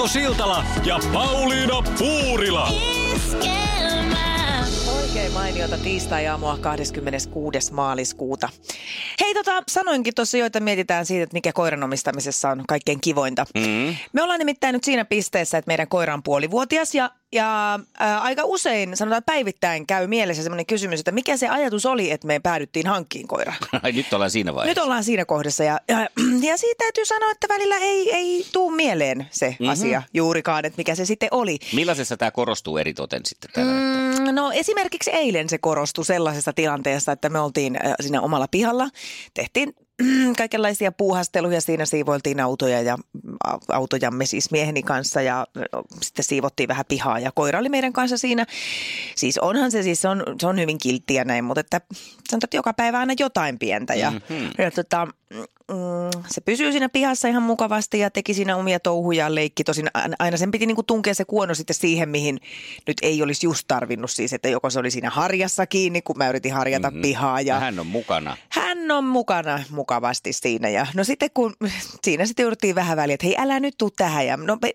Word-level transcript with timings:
Mikko 0.00 0.12
Siltala 0.12 0.64
ja 0.84 0.98
Pauliina 1.12 1.82
Puurila. 1.98 2.68
Oikein 5.02 5.32
mainiota 5.32 5.78
tiistai-aamua 5.78 6.58
26. 6.58 7.72
maaliskuuta. 7.72 8.48
Hei 9.20 9.34
tota, 9.34 9.62
sanoinkin 9.68 10.14
tuossa 10.14 10.38
jo, 10.38 10.46
että 10.46 10.60
mietitään 10.60 11.06
siitä, 11.06 11.22
että 11.22 11.34
mikä 11.34 11.52
koiran 11.52 11.82
omistamisessa 11.82 12.50
on 12.50 12.64
kaikkein 12.68 13.00
kivointa. 13.00 13.46
Mm. 13.54 13.96
Me 14.12 14.22
ollaan 14.22 14.38
nimittäin 14.38 14.72
nyt 14.72 14.84
siinä 14.84 15.04
pisteessä, 15.04 15.58
että 15.58 15.68
meidän 15.68 15.88
koira 15.88 16.14
on 16.14 16.22
puolivuotias 16.22 16.94
ja, 16.94 17.10
ja 17.32 17.78
ää, 17.98 18.20
aika 18.20 18.42
usein, 18.44 18.96
sanotaan 18.96 19.22
päivittäin, 19.26 19.86
käy 19.86 20.06
mielessä 20.06 20.42
sellainen 20.42 20.66
kysymys, 20.66 21.00
että 21.00 21.12
mikä 21.12 21.36
se 21.36 21.48
ajatus 21.48 21.86
oli, 21.86 22.10
että 22.10 22.26
me 22.26 22.40
päädyttiin 22.40 22.86
hankkiin 22.86 23.28
koira. 23.28 23.52
Ai 23.82 23.92
nyt 23.92 24.12
ollaan 24.12 24.30
siinä 24.30 24.50
Nyt 24.50 24.56
vaiheessa. 24.56 24.82
ollaan 24.82 25.04
siinä 25.04 25.24
kohdassa 25.24 25.64
ja, 25.64 25.80
ja, 25.88 25.98
ja 26.50 26.56
siitä 26.56 26.78
täytyy 26.78 27.04
sanoa, 27.04 27.30
että 27.30 27.48
välillä 27.48 27.76
ei, 27.76 28.14
ei 28.14 28.46
tuu 28.52 28.70
mieleen 28.70 29.26
se 29.30 29.48
mm-hmm. 29.48 29.68
asia 29.68 30.02
juurikaan, 30.14 30.64
että 30.64 30.78
mikä 30.78 30.94
se 30.94 31.06
sitten 31.06 31.28
oli. 31.32 31.58
Millaisessa 31.72 32.16
tämä 32.16 32.30
korostuu 32.30 32.78
eritoten 32.78 33.20
sitten? 33.24 33.66
Mm. 33.66 34.00
Mm, 34.18 34.34
no 34.34 34.50
esimerkiksi 34.52 35.10
eilen 35.10 35.48
se 35.48 35.58
korostui 35.58 36.04
sellaisessa 36.04 36.52
tilanteessa, 36.52 37.12
että 37.12 37.28
me 37.28 37.40
oltiin 37.40 37.76
äh, 37.86 37.94
siinä 38.00 38.20
omalla 38.20 38.46
pihalla. 38.50 38.88
Tehtiin 39.34 39.74
kaikenlaisia 40.36 40.92
puuhasteluja. 40.92 41.60
Siinä 41.60 41.86
siivoiltiin 41.86 42.40
autoja 42.40 42.82
ja 42.82 42.98
a- 43.44 43.58
autojamme 43.68 44.26
siis 44.26 44.50
mieheni 44.50 44.82
kanssa 44.82 45.22
ja 45.22 45.46
sitten 46.02 46.24
siivottiin 46.24 46.68
vähän 46.68 46.84
pihaa 46.88 47.18
ja 47.18 47.32
koira 47.34 47.58
oli 47.58 47.68
meidän 47.68 47.92
kanssa 47.92 48.18
siinä. 48.18 48.46
Siis 49.16 49.38
onhan 49.38 49.70
se 49.70 49.82
siis, 49.82 50.00
se 50.00 50.08
on, 50.08 50.24
se 50.40 50.46
on 50.46 50.60
hyvin 50.60 50.78
kilttiä 50.78 51.24
näin, 51.24 51.44
mutta 51.44 51.60
että 51.60 51.80
sanotaan, 52.30 52.46
että 52.46 52.56
joka 52.56 52.72
päivä 52.72 52.98
aina 52.98 53.14
jotain 53.18 53.58
pientä 53.58 53.94
ja, 53.94 54.10
mm-hmm. 54.10 54.50
ja 54.58 54.70
tota, 54.70 55.08
mm, 55.70 56.22
se 56.28 56.40
pysyy 56.40 56.72
siinä 56.72 56.88
pihassa 56.88 57.28
ihan 57.28 57.42
mukavasti 57.42 57.98
ja 57.98 58.10
teki 58.10 58.34
siinä 58.34 58.56
omia 58.56 58.80
touhujaan 58.80 59.34
leikki. 59.34 59.64
Tosin 59.64 59.86
aina 60.18 60.36
sen 60.36 60.50
piti 60.50 60.66
niinku 60.66 60.82
tunkea 60.82 61.14
se 61.14 61.24
kuono 61.24 61.54
sitten 61.54 61.76
siihen, 61.76 62.08
mihin 62.08 62.40
nyt 62.86 62.96
ei 63.02 63.22
olisi 63.22 63.46
just 63.46 63.64
tarvinnut 63.68 64.10
siis, 64.10 64.32
että 64.32 64.48
joko 64.48 64.70
se 64.70 64.78
oli 64.78 64.90
siinä 64.90 65.10
harjassa 65.10 65.66
kiinni, 65.66 66.02
kun 66.02 66.18
mä 66.18 66.28
yritin 66.28 66.52
harjata 66.52 66.90
mm-hmm. 66.90 67.02
pihaa. 67.02 67.40
Ja 67.40 67.60
Hän 67.60 67.78
on 67.78 67.86
mukana. 67.86 68.36
hän 68.48 68.90
on 68.90 69.04
mukana 69.04 69.62
mukavasti 69.70 70.32
siinä 70.32 70.68
ja 70.68 70.86
no 70.94 71.04
sitten 71.04 71.30
kun 71.34 71.54
siinä 72.04 72.26
sitten 72.26 72.42
jouduttiin 72.42 72.74
vähän 72.74 72.96
väliä, 72.96 73.14
että 73.14 73.26
hei 73.26 73.36
älä 73.38 73.60
nyt 73.60 73.74
tuu 73.78 73.90
tähän 73.90 74.26
ja 74.26 74.36
no 74.36 74.58
me, 74.62 74.70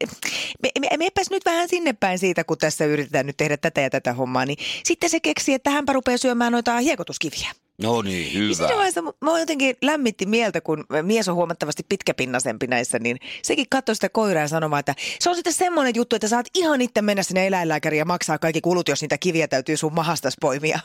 me, 0.64 0.70
me, 0.80 0.98
meepäs 0.98 1.30
nyt 1.30 1.46
vähän 1.46 1.70
sinne 1.70 1.94
päin 1.94 2.20
siitä, 2.20 2.44
kun 2.44 2.58
tässä 2.58 2.86
yritetään 2.86 3.26
nyt 3.26 3.38
tehdä 3.38 3.58
tätä 3.58 3.82
ja 3.82 3.90
tätä 3.90 4.14
hommaa, 4.14 4.46
niin 4.46 4.58
sitten 4.84 5.10
se 5.10 5.20
keksi, 5.20 5.54
että 5.54 5.70
hänpä 5.70 5.94
rupeaa 5.94 6.18
syömään 6.18 6.52
noita 6.52 6.78
hiekotuskiviä. 6.78 7.65
No 7.82 8.02
niin, 8.02 8.34
Ja 8.34 8.40
hyvä. 8.40 8.54
siinä 8.54 8.76
vaiheessa 8.76 9.04
mua 9.22 9.40
jotenkin 9.40 9.76
lämmitti 9.82 10.26
mieltä, 10.26 10.62
kun 10.62 10.86
mies 11.02 11.28
on 11.28 11.36
huomattavasti 11.36 11.84
pitkäpinnaisempi 11.90 12.68
näissä, 12.68 13.00
niin 13.00 13.18
sekin 13.42 13.66
katsoi 13.70 13.96
sitä 13.96 14.10
koiraa 14.10 14.42
ja 14.42 14.48
sanomaan, 14.48 14.80
että 14.80 14.96
se 15.20 15.30
on 15.30 15.36
sitten 15.36 15.54
semmoinen 15.54 15.96
juttu, 15.96 16.16
että 16.16 16.28
saat 16.28 16.46
ihan 16.56 16.82
itse 16.82 17.02
mennä 17.02 17.24
sinne 17.24 17.48
eläinlääkäriin 17.48 18.00
ja 18.00 18.06
maksaa 18.06 18.38
kaikki 18.38 18.62
kulut, 18.62 18.88
jos 18.88 19.02
niitä 19.02 19.18
kiviä 19.18 19.48
täytyy 19.48 19.78
sun 19.78 19.94
mahastas 19.94 20.34
poimia. 20.42 20.80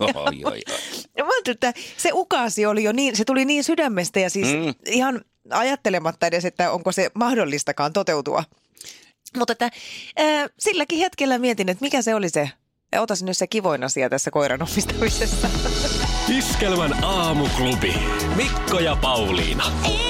oi, 0.00 0.08
oi, 0.24 0.40
oi. 0.44 0.60
Ja 1.16 1.24
mä 1.24 1.30
että 1.48 1.72
se 1.96 2.10
ukaasi 2.12 2.66
oli 2.66 2.84
jo 2.84 2.92
niin, 2.92 3.16
se 3.16 3.24
tuli 3.24 3.44
niin 3.44 3.64
sydämestä 3.64 4.20
ja 4.20 4.30
siis 4.30 4.48
mm. 4.48 4.74
ihan 4.86 5.24
ajattelematta 5.50 6.26
edes, 6.26 6.44
että 6.44 6.72
onko 6.72 6.92
se 6.92 7.10
mahdollistakaan 7.14 7.92
toteutua. 7.92 8.44
Mutta 9.36 9.52
että 9.52 9.64
äh, 10.20 10.50
silläkin 10.58 10.98
hetkellä 10.98 11.38
mietin, 11.38 11.68
että 11.68 11.84
mikä 11.84 12.02
se 12.02 12.14
oli 12.14 12.28
se, 12.28 12.50
otas 12.98 13.22
nyt 13.22 13.36
se 13.36 13.46
kivoin 13.46 13.84
asia 13.84 14.10
tässä 14.10 14.30
koiran 14.30 14.62
omistamisessa. 14.62 15.48
Iskelmän 16.30 17.04
aamuklubi. 17.04 17.94
Mikko 18.36 18.78
ja 18.78 18.96
Pauliina. 18.96 19.64
Thank 19.64 20.09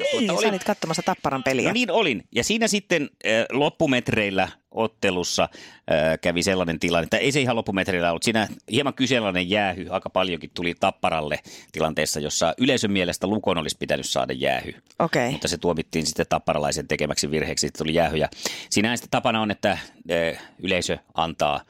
No 0.00 0.06
niin, 0.12 0.26
Tuota, 0.26 0.40
sä 0.40 0.46
oli- 0.46 0.54
olit 0.54 0.64
katsomassa 0.64 1.02
Tapparan 1.02 1.42
peliä. 1.42 1.68
No 1.68 1.72
niin 1.72 1.90
olin. 1.90 2.24
Ja 2.34 2.44
siinä 2.44 2.68
sitten 2.68 3.02
äh, 3.02 3.30
loppumetreillä 3.52 4.48
ottelussa 4.70 5.42
äh, 5.42 6.18
kävi 6.20 6.42
sellainen 6.42 6.78
tilanne, 6.80 7.04
että 7.04 7.16
ei 7.18 7.32
se 7.32 7.40
ihan 7.40 7.56
loppumetreillä 7.56 8.10
ollut. 8.10 8.22
Siinä 8.22 8.48
hieman 8.72 8.94
kyseenalainen 8.94 9.50
jäähy, 9.50 9.86
aika 9.90 10.10
paljonkin 10.10 10.50
tuli 10.54 10.74
Tapparalle 10.80 11.38
tilanteessa, 11.72 12.20
jossa 12.20 12.54
yleisön 12.58 12.92
mielestä 12.92 13.26
Lukon 13.26 13.58
olisi 13.58 13.76
pitänyt 13.78 14.06
saada 14.06 14.32
jäähy. 14.32 14.74
Okei. 14.98 15.30
Mutta 15.30 15.48
se 15.48 15.58
tuomittiin 15.58 16.06
sitten 16.06 16.26
tapparalaisen 16.28 16.88
tekemäksi 16.88 17.30
virheeksi, 17.30 17.66
sitten 17.66 17.84
tuli 17.86 17.94
jäähy. 17.94 18.16
Ja 18.16 18.28
siinähän 18.70 18.98
sitten 18.98 19.10
tapana 19.10 19.40
on, 19.40 19.50
että 19.50 19.70
äh, 19.70 20.42
yleisö 20.58 20.98
antaa 21.14 21.60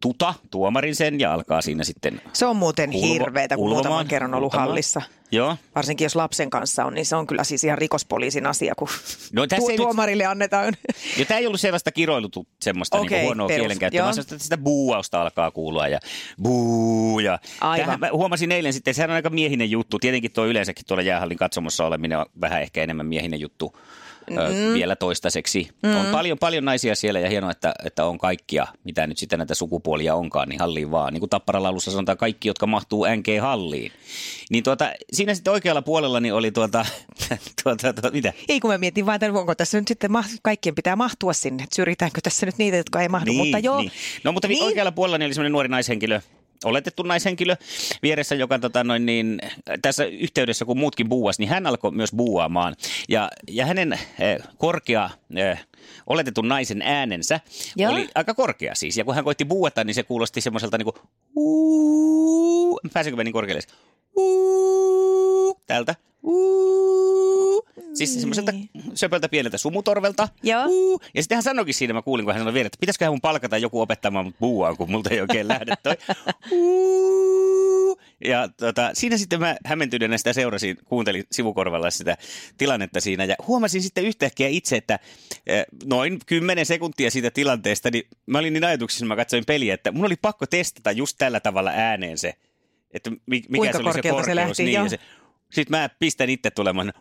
tuta 0.00 0.34
tuomarin 0.50 0.94
sen 0.94 1.20
ja 1.20 1.32
alkaa 1.34 1.62
siinä 1.62 1.84
sitten 1.84 2.20
Se 2.32 2.46
on 2.46 2.56
muuten 2.56 2.90
ulvo- 2.90 3.06
hirveetä, 3.06 3.56
kun 3.56 3.64
ulvomaan, 3.64 3.84
muutaman 3.86 4.06
kerran 4.08 4.34
ollut 4.34 4.46
ulvomaan. 4.52 4.68
hallissa. 4.68 5.02
Joo. 5.32 5.56
Varsinkin 5.74 6.04
jos 6.04 6.16
lapsen 6.16 6.50
kanssa 6.50 6.84
on, 6.84 6.94
niin 6.94 7.06
se 7.06 7.16
on 7.16 7.26
kyllä 7.26 7.44
siis 7.44 7.64
ihan 7.64 7.78
rikospoliisin 7.78 8.46
asia, 8.46 8.74
kun 8.74 8.88
No 9.32 9.46
tässä 9.46 9.60
tu- 9.66 9.68
ei 9.70 9.76
nyt- 9.76 9.82
tuomarille 9.84 10.24
annetaan. 10.24 10.74
Ja 11.18 11.24
tämä 11.24 11.38
ei 11.38 11.46
ollut 11.46 11.60
sellaista 11.60 11.92
kiroilutut 11.92 12.48
semmoista 12.60 12.98
Okei, 12.98 13.08
niinku 13.10 13.26
huonoa 13.26 13.48
perus, 13.48 13.60
kielenkäyttöä, 13.60 14.02
vaan 14.02 14.14
sellaista, 14.14 14.34
että 14.34 14.44
sitä 14.44 14.58
buuausta 14.58 15.22
alkaa 15.22 15.50
kuulua 15.50 15.88
ja 15.88 15.98
buu 16.42 17.20
ja 17.20 17.38
Aivan. 17.60 17.84
tähän 17.86 18.00
mä 18.00 18.08
huomasin 18.12 18.52
eilen 18.52 18.72
sitten, 18.72 18.94
sehän 18.94 19.10
on 19.10 19.16
aika 19.16 19.30
miehinen 19.30 19.70
juttu. 19.70 19.98
Tietenkin 19.98 20.32
tuo 20.32 20.46
yleensäkin 20.46 20.84
tuolla 20.86 21.02
jäähallin 21.02 21.38
katsomossa 21.38 21.86
oleminen 21.86 22.18
on 22.18 22.26
vähän 22.40 22.62
ehkä 22.62 22.82
enemmän 22.82 23.06
miehinen 23.06 23.40
juttu 23.40 23.76
mm. 24.30 24.74
vielä 24.74 24.96
toistaiseksi. 24.96 25.68
Mm. 25.82 25.96
On 25.96 26.06
paljon, 26.06 26.38
paljon 26.38 26.64
naisia 26.64 26.94
siellä 26.94 27.20
ja 27.20 27.28
hienoa, 27.28 27.50
että, 27.50 27.74
että 27.84 28.04
on 28.04 28.18
kaikkia, 28.18 28.66
mitä 28.84 29.06
nyt 29.06 29.18
sitten 29.18 29.38
näitä 29.38 29.54
sukupuolia 29.54 30.14
onkaan, 30.14 30.48
niin 30.48 30.60
halliin 30.60 30.90
vaan. 30.90 31.12
Niin 31.12 31.20
kuin 31.20 31.30
Tapparan 31.30 31.62
laulussa 31.62 31.90
sanotaan, 31.90 32.18
kaikki, 32.18 32.48
jotka 32.48 32.66
mahtuu 32.66 33.04
NG-halliin. 33.04 33.92
Niin 34.50 34.64
tuota, 34.64 34.92
siinä 35.12 35.34
sitten 35.34 35.52
oikealla 35.52 35.82
puolella 35.82 36.20
niin 36.20 36.34
oli 36.34 36.50
tuota, 36.50 36.86
tuota, 37.62 37.92
tuota 37.92 38.10
mitä? 38.10 38.32
Ei 38.48 38.60
kun 38.60 38.70
mä 38.70 38.78
mietin 38.78 39.06
vaan, 39.06 39.14
että 39.16 39.38
onko 39.38 39.54
tässä 39.54 39.78
nyt 39.78 39.88
sitten, 39.88 40.10
kaikkien 40.42 40.74
pitää 40.74 40.96
mahtua 40.96 41.32
sinne, 41.32 41.62
että 41.62 41.76
syrjitäänkö 41.76 42.20
tässä 42.22 42.46
nyt 42.46 42.58
niitä, 42.58 42.76
jotka 42.76 43.00
ei 43.02 43.08
mahdu, 43.08 43.32
mutta 43.32 43.58
joo. 43.58 43.80
Niin. 43.80 43.92
No 44.24 44.32
mutta 44.32 44.48
niin. 44.48 44.64
oikealla 44.64 44.92
puolella 44.92 45.18
niin 45.18 45.26
oli 45.26 45.34
semmoinen 45.34 45.52
nuori 45.52 45.68
naishenkilö, 45.68 46.20
oletettu 46.64 47.02
naishenkilö 47.02 47.56
vieressä, 48.02 48.34
joka 48.34 48.58
tota, 48.58 48.84
noin, 48.84 49.06
niin, 49.06 49.40
tässä 49.82 50.04
yhteydessä, 50.04 50.64
kun 50.64 50.78
muutkin 50.78 51.08
buuas, 51.08 51.38
niin 51.38 51.48
hän 51.48 51.66
alkoi 51.66 51.92
myös 51.92 52.12
buuaamaan. 52.12 52.76
Ja, 53.08 53.30
ja 53.48 53.66
hänen 53.66 53.92
eh, 53.92 54.38
korkea 54.58 55.10
eh, 55.36 55.66
oletetun 56.06 56.48
naisen 56.48 56.82
äänensä 56.82 57.40
Joo. 57.76 57.92
oli 57.92 58.08
aika 58.14 58.34
korkea 58.34 58.74
siis. 58.74 58.96
Ja 58.96 59.04
kun 59.04 59.14
hän 59.14 59.24
koitti 59.24 59.44
buuata, 59.44 59.84
niin 59.84 59.94
se 59.94 60.02
kuulosti 60.02 60.40
semmoiselta 60.40 60.78
niin 60.78 60.84
kuin, 60.84 60.96
uu, 61.36 62.80
pääsenkö 62.92 63.16
mä 63.16 63.24
niin 63.24 63.32
korkealle? 63.32 63.62
Uu, 64.16 65.60
täältä. 65.66 65.94
Uu. 66.22 67.68
Siis 67.94 68.14
semmoiselta 68.20 68.52
söpöltä 68.94 69.28
pieneltä 69.28 69.58
sumutorvelta. 69.58 70.28
Joo. 70.42 70.64
Uu. 70.68 71.00
Ja 71.14 71.22
sitten 71.22 71.36
hän 71.36 71.42
sanoikin 71.42 71.74
siinä, 71.74 71.94
mä 71.94 72.02
kuulin, 72.02 72.24
kun 72.24 72.34
hän 72.34 72.40
sanoi 72.40 72.54
vielä, 72.54 72.66
että 72.66 72.78
pitäisiköhän 72.80 73.12
mun 73.12 73.20
palkata 73.20 73.58
joku 73.58 73.80
opettamaan 73.80 74.24
mut 74.24 74.38
buuaan, 74.40 74.76
kun 74.76 74.90
multa 74.90 75.10
ei 75.10 75.20
oikein 75.20 75.48
lähde 75.48 75.74
toi. 75.82 75.94
Uu. 76.52 78.00
Ja 78.24 78.48
tota, 78.56 78.90
siinä 78.92 79.16
sitten 79.16 79.40
mä 79.40 79.56
hämmentyneenä 79.66 80.18
sitä 80.18 80.32
seurasin, 80.32 80.76
kuuntelin 80.84 81.24
sivukorvalla 81.32 81.90
sitä 81.90 82.16
tilannetta 82.58 83.00
siinä 83.00 83.24
ja 83.24 83.34
huomasin 83.46 83.82
sitten 83.82 84.04
yhtäkkiä 84.04 84.48
itse, 84.48 84.76
että 84.76 84.98
eh, 85.46 85.64
noin 85.86 86.18
10 86.26 86.66
sekuntia 86.66 87.10
siitä 87.10 87.30
tilanteesta, 87.30 87.90
niin 87.90 88.04
mä 88.26 88.38
olin 88.38 88.52
niin 88.52 88.64
ajatuksissa, 88.64 89.06
mä 89.06 89.16
katsoin 89.16 89.44
peliä, 89.46 89.74
että 89.74 89.92
mun 89.92 90.04
oli 90.06 90.16
pakko 90.22 90.46
testata 90.46 90.92
just 90.92 91.16
tällä 91.18 91.40
tavalla 91.40 91.70
ääneen 91.70 92.18
se, 92.18 92.34
että 92.94 93.10
mi- 93.10 93.18
mikä 93.26 93.56
Kuinka 93.56 93.72
se 93.78 93.78
oli 93.78 93.92
se 93.92 93.96
korkealta 93.96 94.22
se 94.22 94.30
korkeus. 94.30 94.48
lähti, 94.58 94.64
niin, 94.64 94.90
se, 94.90 94.98
sitten 95.50 95.78
mä 95.78 95.88
pistän 95.98 96.30
itse 96.30 96.50
tulemaan, 96.50 96.92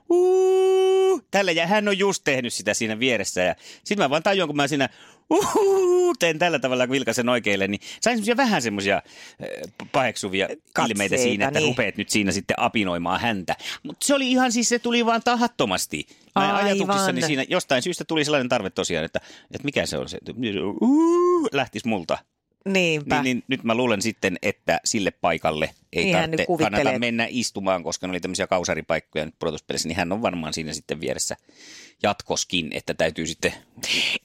tällä 1.31 1.51
ja 1.51 1.68
hän 1.68 1.88
on 1.88 1.98
just 1.98 2.24
tehnyt 2.24 2.54
sitä 2.54 2.74
siinä 2.74 3.00
vieressä. 3.00 3.42
Ja 3.42 3.56
sitten 3.60 3.98
mä 3.98 4.10
vaan 4.10 4.24
tajuan, 4.24 4.50
kun 4.50 4.56
mä 4.56 4.68
siinä 4.68 4.90
uhuhu, 5.30 6.16
teen 6.16 6.40
tällä 6.40 6.60
tavalla, 6.60 6.88
kun 6.88 6.94
vilkaisen 6.94 7.30
oikeille, 7.30 7.68
niin 7.68 7.81
sain 8.01 8.18
semmoisia 8.18 8.38
vähän 8.38 8.62
semmoisia 8.62 9.01
paheksuvia 9.92 10.48
Katseita, 10.48 10.84
ilmeitä 10.84 11.18
siinä, 11.18 11.48
että 11.48 11.60
niin. 11.60 11.69
rupeat 11.69 11.98
nyt 11.98 12.10
siinä 12.10 12.31
sitten 12.31 12.60
apinoimaan 12.60 13.19
häntä. 13.19 13.56
Mutta 13.84 14.06
se 14.06 14.13
oli 14.16 14.31
ihan 14.31 14.51
siis, 14.51 14.69
se 14.69 14.80
tuli 14.80 15.06
vaan 15.06 15.22
tahattomasti. 15.24 16.07
Mä 16.36 16.56
ajatuksissani 16.56 17.22
siinä 17.22 17.46
jostain 17.50 17.81
syystä 17.81 18.06
tuli 18.06 18.25
sellainen 18.25 18.50
tarve 18.50 18.69
tosiaan, 18.69 19.06
että, 19.06 19.19
että 19.51 19.66
mikä 19.66 19.86
se 19.86 19.98
on 19.98 20.10
se, 20.10 20.18
että 20.18 20.34
uh, 20.81 21.50
lähtis 21.51 21.86
multa. 21.86 22.18
Niinpä. 22.65 23.15
Niin, 23.15 23.23
niin, 23.38 23.44
nyt 23.47 23.63
mä 23.63 23.75
luulen 23.75 24.01
sitten, 24.01 24.38
että 24.41 24.79
sille 24.85 25.11
paikalle 25.11 25.69
ei 25.94 26.03
Niin 26.03 26.15
tarvitse 26.17 26.45
kannata 26.61 26.89
että- 26.89 27.00
mennä 27.00 27.27
istumaan, 27.29 27.83
koska 27.83 28.07
ne 28.07 28.11
oli 28.11 28.19
tämmöisiä 28.19 28.47
kausaripaikkoja 28.47 29.25
nyt 29.25 29.35
pudotuspelissä, 29.39 29.88
niin 29.88 29.95
hän 29.97 30.11
on 30.11 30.21
varmaan 30.21 30.53
siinä 30.53 30.73
sitten 30.73 31.01
vieressä 31.01 31.35
jatkoskin, 32.03 32.67
että 32.71 32.94
täytyy 32.94 33.25
sitten... 33.25 33.53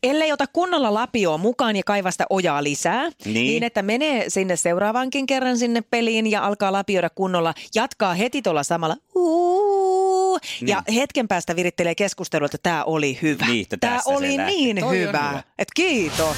Ellei 0.03 0.33
ota 0.33 0.47
kunnolla 0.47 0.95
lapioa 0.95 1.39
mukaan 1.39 1.77
ja 1.77 1.83
kaivaa 1.87 2.11
sitä 2.11 2.27
ojaa 2.31 2.63
lisää, 2.63 3.03
niin. 3.05 3.15
Niin. 3.25 3.35
niin 3.35 3.63
että 3.63 3.83
menee 3.83 4.25
sinne 4.31 4.57
seuraavankin 4.57 5.27
kerran 5.27 5.59
sinne 5.59 5.81
peliin 5.91 6.31
ja 6.31 6.47
alkaa 6.47 6.73
lapioida 6.73 7.11
kunnolla, 7.11 7.55
jatkaa 7.75 8.15
heti 8.15 8.43
tuolla 8.43 8.63
samalla 8.63 8.97
"Uu", 9.15 10.39
ja 10.67 10.83
hetken 10.95 11.29
päästä 11.29 11.57
virittelee 11.57 11.95
keskustelua, 11.95 12.47
että 12.47 12.59
tämä 12.63 12.85
oli 12.85 13.19
hyvä. 13.23 13.47
Niin, 13.47 13.63
että 13.63 13.77
tämä 13.77 14.01
oli 14.07 14.37
niin 14.39 14.77
hyvä. 14.91 15.29
hyvä. 15.31 15.43
Et 15.59 15.69
kiitos. 15.77 16.37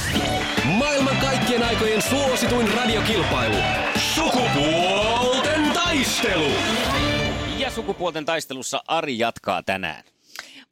Kaikkien 1.46 1.68
aikojen 1.68 2.02
suosituin 2.02 2.74
radiokilpailu. 2.74 3.56
Sukupuolten 4.14 5.72
taistelu. 5.74 6.50
Ja 7.58 7.70
sukupuolten 7.70 8.24
taistelussa 8.24 8.82
Ari 8.88 9.18
jatkaa 9.18 9.62
tänään. 9.62 10.04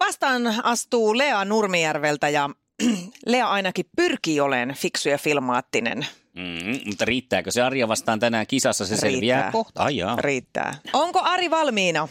Vastaan 0.00 0.42
astuu 0.62 1.18
Lea 1.18 1.44
Nurmijärveltä 1.44 2.28
ja 2.28 2.50
Lea 3.26 3.48
ainakin 3.50 3.84
pyrkii 3.96 4.40
olemaan 4.40 4.76
fiksu 4.76 5.08
ja 5.08 5.18
filmaattinen. 5.18 6.06
Mm, 6.32 6.80
mutta 6.86 7.04
riittääkö 7.04 7.50
se 7.50 7.62
Arja 7.62 7.88
vastaan 7.88 8.20
tänään 8.20 8.46
kisassa? 8.46 8.86
Se 8.86 8.96
selviää 8.96 9.36
Riittää. 9.40 9.52
kohta. 9.52 9.82
Ai 9.82 9.96
jaa. 9.96 10.16
Riittää. 10.16 10.74
Onko 10.92 11.20
Ari 11.22 11.50
valmiina? 11.50 12.08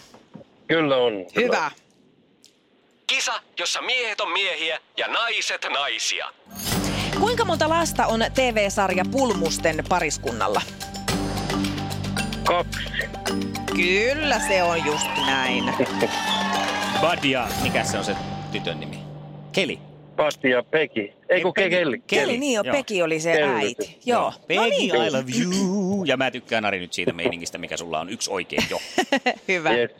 Kyllä 0.67 0.97
on. 0.97 1.13
Hyvä. 1.35 1.71
Kisa, 3.07 3.41
jossa 3.59 3.81
miehet 3.81 4.21
on 4.21 4.31
miehiä 4.31 4.79
ja 4.97 5.07
naiset 5.07 5.65
naisia. 5.73 6.25
Kuinka 7.23 7.45
monta 7.45 7.69
lasta 7.69 8.07
on 8.07 8.19
TV-sarja 8.33 9.05
Pulmusten 9.11 9.83
pariskunnalla? 9.89 10.61
Kaksi. 12.43 12.79
Kyllä 13.75 14.39
se 14.39 14.63
on 14.63 14.85
just 14.85 15.07
näin. 15.25 15.63
Badia, 17.01 17.47
mikä 17.61 17.83
se 17.83 17.97
on 17.97 18.05
se 18.05 18.15
tytön 18.51 18.79
nimi? 18.79 18.99
Keli. 19.51 19.79
Pasti 20.15 20.49
ja 20.49 20.63
Peki. 20.63 21.13
Ei 21.29 21.41
kun 21.41 21.53
Peki. 21.53 21.69
Kelli. 21.69 22.03
Keli, 22.07 22.37
niin 22.37 22.53
jo, 22.53 22.61
Joo. 22.65 22.73
Peki 22.75 23.03
oli 23.03 23.19
se 23.19 23.33
Kelly. 23.33 23.55
äiti. 23.55 23.99
Joo. 24.05 24.23
No 24.23 24.33
Peggy, 24.47 24.69
niin, 24.69 24.95
I 24.95 25.11
love 25.11 25.31
you. 25.43 26.03
Ja 26.03 26.17
mä 26.17 26.31
tykkään 26.31 26.65
Ari 26.65 26.79
nyt 26.79 26.93
siitä 26.93 27.13
meiningistä, 27.13 27.57
mikä 27.57 27.77
sulla 27.77 27.99
on 27.99 28.09
yksi 28.09 28.31
oikein 28.31 28.63
jo. 28.69 28.79
hyvä. 29.47 29.71
Yes. 29.71 29.91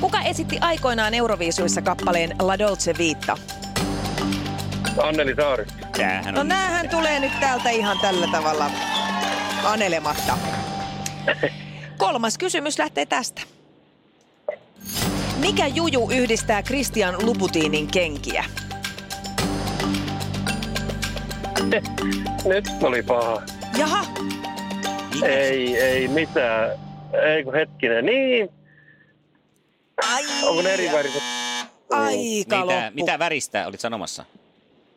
Kuka 0.00 0.20
esitti 0.22 0.58
aikoinaan 0.60 1.14
Euroviisuissa 1.14 1.82
kappaleen 1.82 2.36
La 2.38 2.58
Dolce 2.58 2.94
Vita? 2.98 3.38
Anneli 4.98 5.34
Saari. 5.34 5.64
Tämähän 5.96 6.34
No 6.34 6.40
on... 6.40 6.48
näähän 6.48 6.88
tulee 6.88 7.20
nyt 7.20 7.40
täältä 7.40 7.70
ihan 7.70 7.98
tällä 7.98 8.26
tavalla 8.32 8.70
anelematta. 9.64 10.38
Kolmas 11.96 12.38
kysymys 12.38 12.78
lähtee 12.78 13.06
tästä. 13.06 13.42
Mikä 15.36 15.66
juju 15.66 16.10
yhdistää 16.10 16.62
Christian 16.62 17.26
Luputinin 17.26 17.86
kenkiä? 17.86 18.44
Nyt 22.44 22.64
oli 22.82 23.02
paha. 23.02 23.42
Jaha, 23.78 24.04
Ei, 25.24 25.76
ei 25.82 26.08
mitään. 26.08 26.70
Ei 27.26 27.44
kun 27.44 27.54
hetkinen. 27.54 28.06
Niin. 28.06 28.48
ai, 30.12 30.22
Onko 30.42 30.62
ne 30.62 30.72
eri 30.74 30.92
väriset? 30.92 31.22
aika 31.90 32.16
Mitä, 32.16 32.58
loppu. 32.66 32.94
mitä 32.94 33.18
väristä 33.18 33.66
olit 33.66 33.80
sanomassa? 33.80 34.24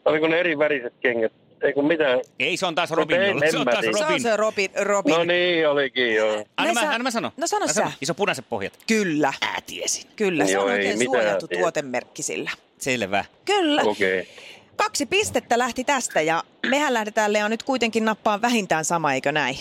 Oliko 0.06 0.28
ne 0.28 0.40
eri 0.40 0.58
väriset 0.58 0.94
kengät? 1.00 1.32
Ei 1.62 1.74
kun 1.74 1.88
mitään. 1.88 2.22
Ei, 2.40 2.58
se 2.58 2.66
on 2.66 2.76
taas 2.76 2.92
Robin. 2.92 3.22
en 3.22 3.52
Se 3.52 3.58
on 3.58 3.66
taas 3.66 3.80
tiedä. 3.80 3.98
Se 3.98 4.04
on 4.04 4.10
Robin. 4.10 4.22
se 4.22 4.38
Robin. 4.38 4.70
Robin. 4.82 5.14
No 5.14 5.24
niin, 5.24 5.70
olikin 5.70 6.16
joo. 6.16 6.46
Anna 6.58 6.74
Ne 6.74 6.74
mä, 6.74 6.82
sä- 6.82 6.90
anna 6.92 7.04
mä 7.04 7.12
sano. 7.12 7.32
No 7.38 7.48
sano 7.48 7.66
Mä 7.66 7.74
sä. 7.74 7.92
Iso 8.02 8.14
punaiset 8.14 8.46
pohjat. 8.50 8.74
Kyllä, 8.88 9.34
Ää, 9.42 9.58
tiesin. 9.66 10.10
kyllä. 10.16 10.46
Se 10.46 10.52
Joo, 10.52 10.64
on 10.64 10.70
ei 10.70 10.76
oikein 10.76 10.98
mitään 10.98 11.22
suojattu 11.24 11.48
tiedä. 11.48 11.62
tuotemerkki 11.62 12.24
sillä. 12.24 12.52
Selvä. 12.78 13.26
Kyllä. 13.46 13.82
Okei. 13.82 14.20
Okay. 14.22 14.34
Kaksi 14.76 15.06
pistettä 15.06 15.58
lähti 15.58 15.84
tästä 15.84 16.22
ja 16.22 16.44
mehän 16.70 16.94
lähdetään 16.94 17.34
Lea 17.34 17.50
nyt 17.50 17.64
kuitenkin 17.64 18.06
nappaan 18.06 18.42
vähintään 18.42 18.86
sama, 18.86 19.14
eikö 19.14 19.32
näin? 19.32 19.56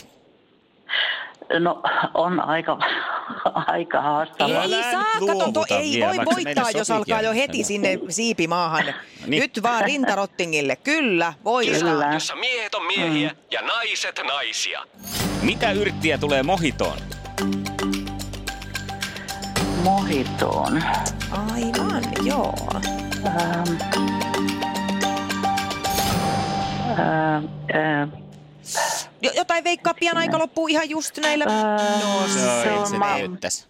No 1.59 1.83
on 2.15 2.41
aika, 2.41 2.79
aika 3.67 4.01
haastavaa. 4.01 4.63
Älä 4.63 4.77
ei 4.77 4.93
saa, 4.93 5.05
kato, 5.27 5.53
to, 5.53 5.75
ei 5.75 5.93
vielä, 5.93 6.17
voi 6.17 6.25
voittaa, 6.25 6.71
jos 6.71 6.91
alkaa 6.91 7.23
jo 7.23 7.33
heti 7.33 7.65
sinne 7.65 7.99
siipimaahan. 8.09 8.85
Niin. 9.27 9.41
Nyt 9.41 9.63
vaan 9.63 9.85
rintarottingille, 9.85 10.77
kyllä, 10.77 11.33
voittaa. 11.45 11.79
Kyllä. 11.91 12.11
Jossa 12.13 12.37
miehet 12.37 12.75
on 12.75 12.87
miehiä 12.87 13.35
ja 13.51 13.63
naiset 13.63 14.21
naisia. 14.27 14.83
Mitä 15.43 15.73
yrttiä 15.73 16.19
tulee 16.19 16.43
mohitoon? 16.43 16.99
Mohitoon. 19.83 20.83
Aivan, 21.31 22.03
joo. 22.25 22.55
Ähm. 23.27 24.03
Ähm, 26.99 27.45
ähm, 27.75 28.22
jotain 29.35 29.65
veikkaa 29.65 29.95
pian 29.95 30.17
aika 30.19 30.39
loppuu 30.39 30.67
ihan 30.69 30.91
just 30.91 31.19
näillä. 31.19 31.45
No, 31.45 31.53
Se, 32.29 32.41
se 32.41 32.71
on, 32.73 32.79
on 32.79 32.87
se 32.87 32.99
ma- 32.99 33.07
näyttäisi. 33.07 33.67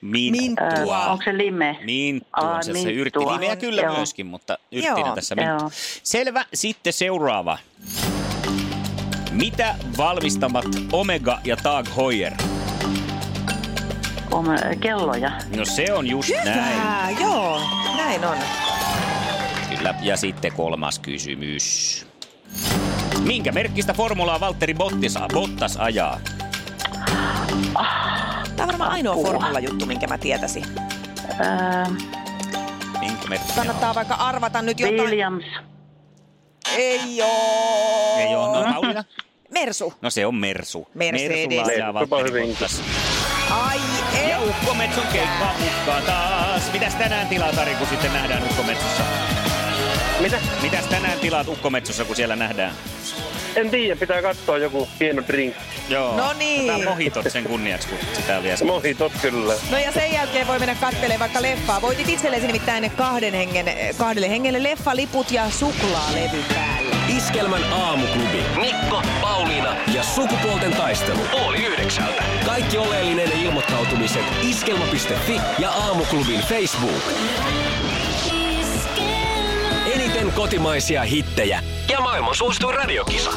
Minttua. 0.00 1.02
äh, 1.04 1.10
onko 1.10 1.24
se 1.24 1.38
lime? 1.38 1.78
Minttua, 1.84 2.50
Aa, 2.54 2.62
se, 2.62 2.72
se 2.72 2.92
yrtti. 2.92 3.18
Limeä 3.18 3.56
kyllä 3.56 3.82
Joo. 3.82 3.96
myöskin, 3.96 4.26
mutta 4.26 4.58
yrttinä 4.72 4.98
Joo. 5.06 5.14
tässä 5.14 5.34
minttua. 5.34 5.58
Joo. 5.60 5.70
Selvä, 6.02 6.44
sitten 6.54 6.92
seuraava. 6.92 7.58
Mitä 9.30 9.74
valmistamat 9.98 10.64
Omega 10.92 11.38
ja 11.44 11.56
Tag 11.56 11.86
Heuer? 11.96 12.32
On 14.30 14.50
äh, 14.50 14.60
kelloja. 14.80 15.32
No 15.56 15.64
se 15.64 15.92
on 15.92 16.06
just 16.06 16.30
näin. 16.44 16.74
Hyvä, 16.74 17.08
joo, 17.20 17.60
näin 17.96 18.24
on. 18.24 18.36
Kyllä. 19.76 19.94
Ja 20.02 20.16
sitten 20.16 20.52
kolmas 20.52 20.98
kysymys. 20.98 22.06
Minkä 23.26 23.52
merkkistä 23.52 23.92
formulaa 23.94 24.40
Valtteri 24.40 24.74
Bottas, 24.74 25.14
Bottas 25.32 25.76
ajaa? 25.76 26.20
Tämä 28.56 28.62
on 28.62 28.66
varmaan 28.66 28.90
ainoa 28.90 29.14
formula-juttu, 29.14 29.86
minkä 29.86 30.06
mä 30.06 30.18
tietäisin. 30.18 30.64
Ähm, 31.40 31.94
Minkä 33.00 33.28
merkki 33.28 33.52
Kannattaa 33.56 33.94
vaikka 33.94 34.14
arvata 34.14 34.62
nyt 34.62 34.80
jotain. 34.80 35.00
Williams. 35.00 35.44
Ei 36.76 37.22
oo. 37.22 38.16
Ei 38.18 38.34
ole. 38.36 38.66
No 38.66 38.72
Pauliina? 38.72 39.04
Mersu. 39.50 39.94
No 40.02 40.10
se 40.10 40.26
on 40.26 40.34
Mersu. 40.34 40.88
Mercedes. 40.94 41.48
Mersulla 41.48 41.62
ajaa 41.72 41.94
Valtteri. 41.94 42.46
Bottas. 42.46 42.82
Ai 43.50 43.78
ei. 44.22 44.30
Ja 44.30 44.40
Ukkometson 44.42 45.06
keikkaa 45.12 45.54
mukaan 45.58 46.02
taas. 46.02 46.72
Mitäs 46.72 46.94
tänään 46.94 47.26
tilaat, 47.28 47.58
Ari, 47.58 47.74
kun 47.74 47.86
sitten 47.86 48.12
nähdään 48.12 48.42
Ukkometsossa? 48.42 49.02
Mitä? 50.20 50.38
Mitäs 50.62 50.84
tänään 50.84 51.18
tilaat 51.18 51.48
Ukkometsossa, 51.48 52.04
kun 52.04 52.16
siellä 52.16 52.36
nähdään? 52.36 52.72
En 53.56 53.70
tiedä, 53.70 53.96
pitää 53.96 54.22
katsoa 54.22 54.58
joku 54.58 54.88
hieno 55.00 55.22
drink. 55.28 55.54
Joo. 55.88 56.16
No 56.16 56.32
niin. 56.32 56.60
Otetaan 56.60 56.84
mohitot 56.84 57.26
sen 57.28 57.44
kunniaksi, 57.44 57.88
kun 57.88 57.98
sitä 58.16 58.38
oli 58.38 58.50
äsken. 58.52 58.68
Mohitot 58.68 59.12
kyllä. 59.22 59.54
No 59.70 59.78
ja 59.78 59.92
sen 59.92 60.12
jälkeen 60.12 60.46
voi 60.46 60.58
mennä 60.58 60.74
katselemaan 60.74 61.20
vaikka 61.20 61.42
leffaa. 61.42 61.82
Voitit 61.82 62.08
itsellesi 62.08 62.46
nimittäin 62.46 62.90
kahden 62.90 63.34
hengen, 63.34 63.66
kahdelle 63.98 64.30
hengelle 64.30 64.62
leffaliput 64.62 65.30
ja 65.30 65.50
suklaalevy 65.50 66.42
päälle. 66.54 66.96
Iskelmän 67.16 67.72
aamuklubi. 67.72 68.44
Mikko, 68.60 69.02
Pauliina 69.20 69.76
Ja 69.94 70.02
sukupuolten 70.02 70.72
taistelu. 70.72 71.20
oli 71.32 71.64
yhdeksältä. 71.64 72.22
Kaikki 72.46 72.78
oleellinen 72.78 73.32
ilmoittautumiset 73.32 74.24
iskelma.fi 74.42 75.40
ja 75.58 75.70
aamuklubin 75.70 76.40
Facebook. 76.40 77.02
Kotimaisia 80.30 81.02
hittejä 81.02 81.62
Ja 81.90 82.00
maailman 82.00 82.34
suosituin 82.34 82.74
radiokisa. 82.74 83.30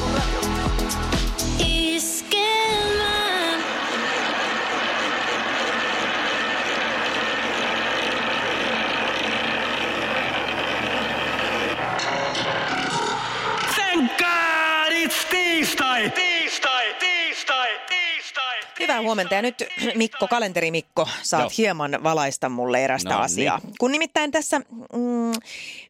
Huomenta 19.10 19.36
ja 19.36 19.42
nyt 19.42 19.63
Mikko, 19.96 20.28
kalenteri 20.28 20.72
Mikko, 20.72 21.08
saat 21.22 21.42
Joo. 21.42 21.51
hieman 21.58 22.00
valaista 22.04 22.50
mulle 22.50 22.84
erästä 22.84 23.10
No 23.10 23.16
niin. 23.16 23.25
asiaa. 23.25 23.62
Kun 23.80 23.92
nimittäin 23.92 24.32
tässä 24.32 24.60
mm, 24.60 25.32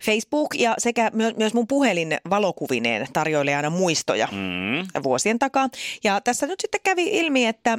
Facebook 0.06 0.56
ja 0.56 0.76
sekä 0.78 1.12
my- 1.14 1.34
myös 1.38 1.54
mun 1.54 1.68
puhelin 1.68 2.18
valokuvineen 2.30 3.08
tarjoilee 3.14 3.56
aina 3.56 3.70
muistoja 3.70 4.28
Mm. 4.32 5.04
vuosien 5.04 5.40
takaa. 5.40 5.70
Ja 6.04 6.22
tässä 6.22 6.48
nyt 6.48 6.60
sitten 6.60 6.82
kävi 6.84 7.04
ilmi, 7.20 7.46
että 7.46 7.78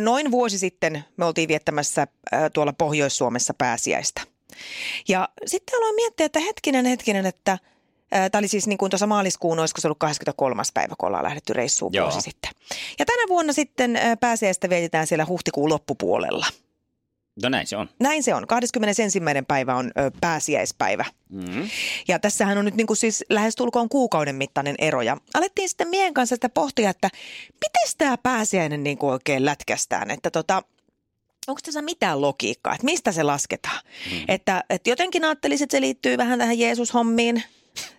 noin 0.00 0.30
vuosi 0.30 0.58
sitten 0.58 1.04
me 1.16 1.24
oltiin 1.24 1.48
viettämässä 1.48 2.02
äh, 2.34 2.40
tuolla 2.54 2.72
Pohjois-Suomessa 2.72 3.54
pääsiäistä. 3.54 4.20
Ja 5.08 5.28
sitten 5.46 5.76
aloin 5.78 5.94
miettiä, 5.94 6.26
että 6.26 6.40
hetkinen, 6.40 6.86
hetkinen, 6.86 7.26
että 7.26 7.58
Tämä 8.10 8.38
oli 8.38 8.48
siis 8.48 8.66
niin 8.66 8.78
kuin 8.78 8.90
tuossa 8.90 9.06
maaliskuun, 9.06 9.58
olisiko 9.58 9.80
se 9.80 9.86
ollut 9.88 9.98
23. 9.98 10.62
päivä, 10.74 10.94
kun 10.98 11.06
ollaan 11.06 11.24
lähdetty 11.24 11.52
reissuun 11.52 11.92
Joo. 11.92 12.04
vuosi 12.04 12.20
sitten. 12.20 12.50
Ja 12.98 13.04
tänä 13.06 13.22
vuonna 13.28 13.52
sitten 13.52 13.98
pääsiäistä 14.20 14.70
vietetään 14.70 15.06
siellä 15.06 15.26
huhtikuun 15.26 15.70
loppupuolella. 15.70 16.46
No 17.42 17.48
näin 17.48 17.66
se 17.66 17.76
on. 17.76 17.88
Näin 18.00 18.22
se 18.22 18.34
on. 18.34 18.46
21. 18.46 19.20
päivä 19.48 19.74
on 19.74 19.86
ö, 19.86 20.10
pääsiäispäivä. 20.20 21.04
Mm. 21.28 21.68
Ja 22.08 22.18
tässähän 22.18 22.58
on 22.58 22.64
nyt 22.64 22.74
niin 22.74 22.86
kuin 22.86 22.96
siis 22.96 23.24
lähestulkoon 23.28 23.88
kuukauden 23.88 24.34
mittainen 24.34 24.74
ero. 24.78 25.02
Ja 25.02 25.16
alettiin 25.34 25.68
sitten 25.68 25.88
miehen 25.88 26.14
kanssa 26.14 26.36
sitä 26.36 26.48
pohtia, 26.48 26.90
että 26.90 27.08
miten 27.52 27.94
tämä 27.98 28.18
pääsiäinen 28.18 28.82
niin 28.82 28.98
kuin 28.98 29.12
oikein 29.12 29.44
lätkästään. 29.44 30.10
Että 30.10 30.30
tota, 30.30 30.62
onko 31.46 31.60
tässä 31.64 31.82
mitään 31.82 32.20
logiikkaa, 32.20 32.74
että 32.74 32.84
mistä 32.84 33.12
se 33.12 33.22
lasketaan? 33.22 33.80
Mm. 34.10 34.24
Että, 34.28 34.64
että 34.70 34.90
jotenkin 34.90 35.24
ajattelisin, 35.24 35.64
että 35.64 35.76
se 35.76 35.80
liittyy 35.80 36.18
vähän 36.18 36.38
tähän 36.38 36.58
Jeesus-hommiin, 36.58 37.42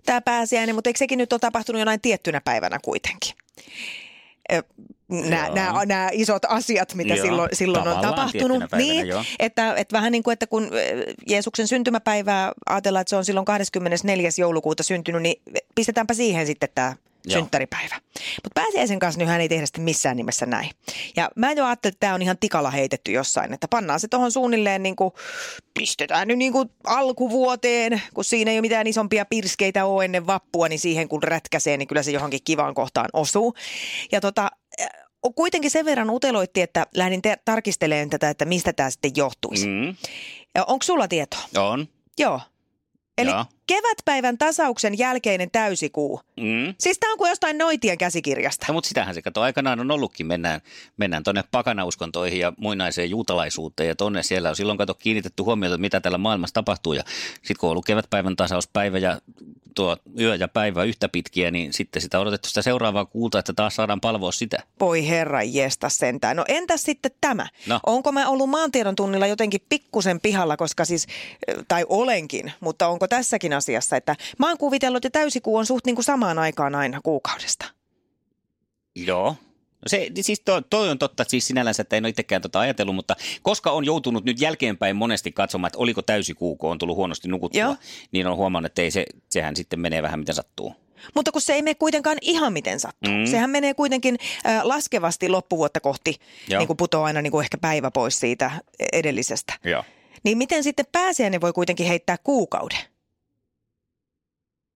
tämä 0.06 0.22
pääsiäinen, 0.22 0.76
mutta 0.76 0.90
eikö 0.90 0.98
sekin 0.98 1.18
nyt 1.18 1.34
ole 1.34 1.40
tapahtunut 1.40 1.80
jonain 1.80 2.02
tiettynä 2.02 2.42
päivänä 2.42 2.80
kuitenkin? 2.84 3.34
Nämä, 5.10 5.46
Joo. 5.46 5.56
nämä, 5.56 5.86
nämä 5.86 6.10
isot 6.12 6.46
asiat, 6.48 6.94
mitä 6.94 7.14
Joo, 7.14 7.26
silloin, 7.26 7.50
silloin 7.54 7.88
on 7.88 8.02
tapahtunut. 8.02 8.60
päivänä, 8.60 8.78
Niin, 8.78 9.08
joo. 9.08 9.24
että, 9.40 9.74
että 9.76 9.94
vähän 9.94 10.12
niin 10.12 10.24
kuin, 10.24 10.34
että 10.34 10.48
kun 10.48 10.70
Jeesuksen 11.28 11.68
syntymäpäivää 11.68 12.52
ajatellaan, 12.70 13.02
että 13.02 13.10
se 13.10 13.16
on 13.16 13.26
silloin 13.26 13.46
24. 13.46 14.30
joulukuuta 14.38 14.84
syntynyt, 14.84 15.22
niin 15.22 15.42
pistetäänpä 15.76 16.14
siihen 16.14 16.46
sitten 16.46 16.70
tämä 16.76 16.96
Joo. 17.26 17.40
synttäripäivä. 17.40 17.96
Mutta 18.16 18.50
pääsiäisen 18.56 19.00
kanssa 19.00 19.20
nyhän 19.20 19.42
ei 19.42 19.50
tehdä 19.50 19.66
sitten 19.66 19.84
missään 19.84 20.18
nimessä 20.18 20.46
näin. 20.46 20.70
Ja 21.16 21.30
mä 21.36 21.52
jo 21.52 21.66
ajattelin, 21.66 21.94
että 21.94 22.00
tämä 22.00 22.14
on 22.14 22.22
ihan 22.22 22.38
tikalla 22.40 22.72
heitetty 22.72 23.12
jossain, 23.12 23.54
että 23.54 23.68
pannaan 23.68 24.00
se 24.00 24.08
tuohon 24.08 24.32
suunnilleen 24.32 24.84
niin 24.84 24.96
kuin, 24.96 25.12
pistetään 25.74 26.28
nyt 26.28 26.38
niin 26.38 26.52
kuin 26.52 26.70
alkuvuoteen, 26.86 28.02
kun 28.14 28.24
siinä 28.24 28.52
ei 28.52 28.58
ole 28.58 28.62
mitään 28.62 28.88
isompia 28.88 29.26
pirskeitä 29.26 29.86
ole 29.86 30.06
ennen 30.06 30.28
vappua, 30.28 30.68
niin 30.68 30.80
siihen 30.80 31.10
kun 31.10 31.24
rätkäsee, 31.24 31.78
niin 31.78 31.88
kyllä 31.88 32.04
se 32.04 32.12
johonkin 32.12 32.40
kivaan 32.44 32.74
kohtaan 32.74 33.10
osuu. 33.14 33.54
Ja 34.12 34.22
tota, 34.22 34.52
kuitenkin 35.36 35.72
sen 35.72 35.86
verran 35.86 36.10
uteloitti, 36.10 36.62
että 36.62 36.88
lähdin 36.96 37.22
te- 37.22 37.38
tarkistelemaan 37.46 38.10
tätä, 38.10 38.30
että 38.30 38.46
mistä 38.46 38.74
tämä 38.74 38.90
sitten 38.90 39.12
johtuisi. 39.16 39.68
Mm. 39.68 39.96
Onko 40.68 40.84
sulla 40.84 41.08
tietoa? 41.08 41.42
On. 41.58 41.88
Joo. 42.20 42.42
Eli 43.18 43.30
Joo. 43.30 43.46
kevätpäivän 43.68 44.38
tasauksen 44.38 44.98
jälkeinen 44.98 45.52
täysikuu. 45.52 46.22
Mm. 46.40 46.76
Siis 46.80 47.00
tämä 47.00 47.12
on 47.14 47.18
kuin 47.18 47.30
jostain 47.30 47.58
noitien 47.58 47.98
käsikirjasta. 47.98 48.66
No, 48.68 48.74
mutta 48.74 48.88
sitähän 48.88 49.16
se 49.16 49.22
kato 49.22 49.42
aikanaan 49.42 49.80
on 49.80 49.92
ollutkin. 49.92 50.28
Mennään, 50.28 50.62
mennään 50.98 51.24
tuonne 51.24 51.44
pakanauskontoihin 51.52 52.40
ja 52.40 52.54
muinaiseen 52.58 53.10
juutalaisuuteen 53.10 53.88
ja 53.88 53.96
tonne 53.96 54.24
siellä 54.24 54.50
on 54.50 54.56
silloin 54.56 54.78
kato 54.78 54.94
kiinnitetty 54.94 55.44
huomiota, 55.44 55.78
mitä 55.78 56.02
täällä 56.02 56.18
maailmassa 56.18 56.54
tapahtuu. 56.54 56.94
Ja 56.94 57.04
sitten 57.34 57.58
kun 57.60 57.68
on 57.68 57.72
ollut 57.72 57.86
kevätpäivän 57.86 58.36
tasauspäivä 58.36 58.98
ja 58.98 59.22
tuo 59.76 59.98
yö 60.20 60.36
ja 60.36 60.48
päivä 60.48 60.84
yhtä 60.84 61.10
pitkiä, 61.10 61.52
niin 61.52 61.74
sitten 61.74 62.02
sitä 62.02 62.20
odotettu 62.20 62.48
sitä 62.48 62.62
seuraavaa 62.62 63.06
kuuta, 63.06 63.40
että 63.40 63.54
taas 63.54 63.76
saadaan 63.76 64.02
palvoa 64.02 64.32
sitä. 64.32 64.64
Voi 64.80 65.08
herra 65.08 65.44
jesta 65.44 65.90
sentään. 65.90 66.38
No 66.38 66.46
entäs 66.48 66.84
sitten 66.84 67.12
tämä? 67.22 67.48
No. 67.68 67.80
Onko 67.86 68.12
mä 68.12 68.30
ollut 68.30 68.50
maantiedon 68.50 68.96
tunnilla 68.96 69.28
jotenkin 69.28 69.62
pikkusen 69.70 70.20
pihalla, 70.20 70.58
koska 70.58 70.86
siis, 70.86 71.08
tai 71.68 71.86
olenkin, 71.90 72.52
mutta 72.60 72.88
onko 72.88 73.08
tässäkin 73.08 73.54
asiassa, 73.54 73.98
että 73.98 74.16
mä 74.40 74.48
oon 74.48 74.58
kuvitellut, 74.58 75.06
että 75.06 75.20
täysikuu 75.20 75.58
on 75.58 75.66
suht 75.66 75.86
niin 75.86 75.96
kuin 75.96 76.06
samaan 76.06 76.40
aikaan 76.40 76.76
aina 76.76 77.02
kuukaudesta. 77.04 77.66
Joo. 78.96 79.36
No 79.82 79.88
se, 79.88 80.10
siis 80.22 80.40
toi, 80.40 80.62
toi 80.70 80.90
on 80.90 81.00
totta 81.00 81.24
siis 81.28 81.48
sinällänsä, 81.48 81.82
että 81.82 81.96
en 81.96 82.04
ole 82.06 82.10
itsekään 82.10 82.42
tota 82.42 82.60
ajatellut, 82.60 82.96
mutta 82.96 83.16
koska 83.42 83.72
on 83.72 83.86
joutunut 83.86 84.24
nyt 84.26 84.42
jälkeenpäin 84.42 84.96
monesti 84.96 85.32
katsomaan, 85.32 85.68
että 85.68 85.80
oliko 85.80 86.02
täysikuu, 86.02 86.56
kun 86.56 86.72
on 86.72 86.78
tullut 86.78 86.96
huonosti 86.98 87.28
nukuttua, 87.28 87.62
Joo. 87.62 87.76
niin 88.12 88.28
on 88.28 88.38
huomannut, 88.38 88.70
että 88.70 88.82
ei 88.82 88.92
se, 88.92 89.06
sehän 89.30 89.56
sitten 89.56 89.80
menee 89.80 90.02
vähän 90.02 90.20
miten 90.20 90.36
sattuu. 90.36 90.76
Mutta 91.16 91.32
kun 91.32 91.42
se 91.42 91.54
ei 91.54 91.62
mene 91.62 91.76
kuitenkaan 91.76 92.18
ihan 92.22 92.54
miten 92.54 92.80
sattuu. 92.80 93.14
Mm. 93.14 93.26
Sehän 93.26 93.50
menee 93.50 93.74
kuitenkin 93.74 94.18
äh, 94.46 94.62
laskevasti 94.64 95.30
loppuvuotta 95.30 95.80
kohti, 95.80 96.16
Joo. 96.50 96.60
niin 96.60 96.68
kuin 96.68 96.78
putoaa 96.78 97.06
aina 97.06 97.22
niin 97.22 97.32
kuin 97.32 97.44
ehkä 97.44 97.58
päivä 97.58 97.92
pois 97.92 98.20
siitä 98.20 98.52
edellisestä. 98.94 99.54
Joo. 99.64 99.84
Niin 100.24 100.38
miten 100.38 100.64
sitten 100.64 100.86
pääsiäinen 100.92 101.42
voi 101.42 101.54
kuitenkin 101.54 101.88
heittää 101.88 102.18
kuukauden? 102.24 102.80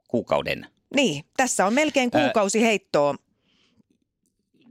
Kuukauden. 0.07 0.67
Niin, 0.95 1.25
tässä 1.37 1.65
on 1.65 1.73
melkein 1.73 2.09
Ää- 2.13 2.21
kuukausi 2.21 2.61
heittoa. 2.61 3.15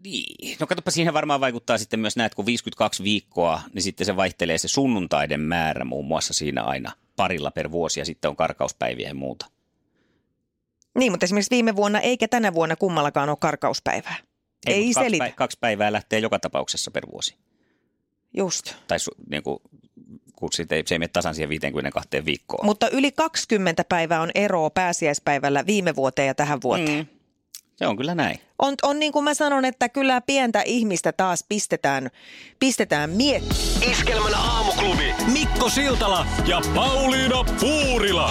Niin. 0.05 0.57
No 0.61 0.67
katsoppa, 0.67 0.91
siihen 0.91 1.15
varmaan 1.15 1.41
vaikuttaa 1.41 1.79
sitten 1.79 2.01
myös 2.01 2.17
näet, 2.17 2.35
kun 2.35 2.47
52 2.47 3.05
viikkoa, 3.05 3.61
niin 3.73 3.83
sitten 3.83 4.07
se 4.07 4.17
vaihtelee 4.17 4.59
se 4.59 4.69
sunnuntaiden 4.69 5.41
määrä 5.41 5.85
muun 5.85 6.07
muassa 6.07 6.35
siinä 6.35 6.63
aina 6.63 6.93
parilla 7.17 7.51
per 7.51 7.71
vuosi 7.71 8.01
ja 8.01 8.05
sitten 8.05 8.29
on 8.29 8.37
karkauspäiviä 8.37 9.09
ja 9.09 9.15
muuta. 9.15 9.47
Niin, 10.99 11.13
mutta 11.13 11.25
esimerkiksi 11.25 11.51
viime 11.51 11.77
vuonna 11.77 12.01
eikä 12.01 12.29
tänä 12.29 12.55
vuonna 12.55 12.77
kummallakaan 12.77 13.29
ole 13.29 13.37
karkauspäivää. 13.41 14.17
Ei, 14.67 14.85
mut 14.87 14.95
kaksi, 14.95 15.07
selitä. 15.07 15.25
päi- 15.25 15.33
kaksi 15.33 15.59
päivää 15.61 15.93
lähtee 15.93 16.19
joka 16.19 16.39
tapauksessa 16.39 16.91
per 16.91 17.07
vuosi. 17.13 17.37
Just. 18.37 18.75
Tai 18.87 18.99
su, 18.99 19.11
niin 19.31 19.43
kuin, 19.43 19.59
kun 20.37 20.51
ei, 20.71 20.83
se 20.87 20.95
ei 20.95 20.99
mene 20.99 21.09
tasan 21.09 21.35
siihen 21.35 21.49
52 21.49 22.25
viikkoon. 22.25 22.67
Mutta 22.67 22.89
yli 22.89 23.13
20 23.13 23.85
päivää 23.85 24.21
on 24.21 24.31
eroa 24.35 24.71
pääsiäispäivällä 24.71 25.67
viime 25.67 25.97
vuoteen 25.97 26.27
ja 26.27 26.35
tähän 26.35 26.63
vuoteen. 26.63 26.99
Mm. 26.99 27.14
Se 27.77 27.87
on 27.87 27.97
kyllä 27.97 28.15
näin. 28.15 28.41
On, 28.59 28.75
on 28.83 28.99
niin 28.99 29.13
kuin 29.13 29.25
mä 29.25 29.35
sanon, 29.35 29.65
että 29.65 29.89
kyllä 29.89 30.21
pientä 30.21 30.63
ihmistä 30.63 31.13
taas 31.13 31.45
pistetään, 31.49 32.11
pistetään 32.59 33.11
miettimään. 33.11 33.91
Iskelmän 33.91 34.35
aamuklubi. 34.35 35.15
Mikko 35.33 35.69
Siltala 35.69 36.27
ja 36.47 36.61
Pauliina 36.75 37.45
Puurila. 37.61 38.31